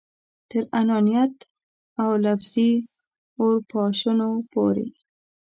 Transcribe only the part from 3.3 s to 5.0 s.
اورپاشنو پورې.